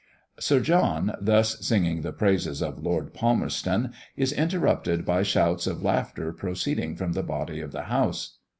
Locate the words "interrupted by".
4.33-5.21